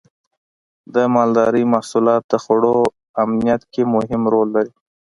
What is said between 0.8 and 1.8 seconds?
د مالدارۍ